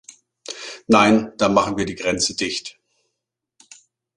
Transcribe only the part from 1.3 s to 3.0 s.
da machen wir die Grenze dicht!